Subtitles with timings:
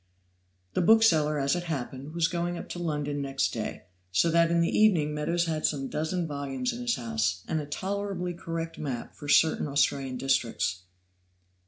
[0.73, 4.59] The bookseller, as it happened, was going up to London next day, so that in
[4.59, 9.13] the evening Meadows had some dozen volumes in his house, and a tolerably correct map
[9.21, 10.85] of certain Australian districts.